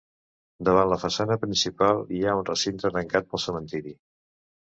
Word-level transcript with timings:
Davant 0.69 0.87
la 0.93 0.97
façana 1.03 1.37
principal 1.43 2.01
hi 2.15 2.23
ha 2.25 2.33
un 2.41 2.49
recinte 2.49 2.93
tancat 2.97 3.29
pel 3.35 3.45
cementiri. 3.45 3.95